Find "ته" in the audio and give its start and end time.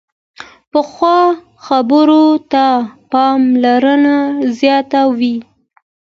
2.51-2.65